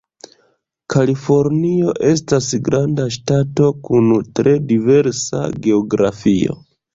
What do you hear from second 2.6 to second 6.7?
granda ŝtato kun tre diversa geografio.